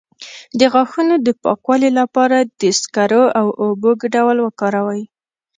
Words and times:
د 0.59 0.61
غاښونو 0.73 1.15
د 1.25 1.27
پاکوالي 1.43 1.89
لپاره 1.99 2.37
د 2.61 2.63
سکرو 2.79 3.23
او 3.39 3.47
اوبو 3.63 3.89
ګډول 4.01 4.37
وکاروئ 4.41 5.03